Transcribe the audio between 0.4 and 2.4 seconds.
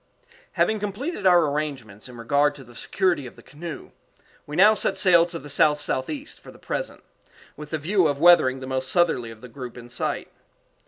_Having completed our arrangements in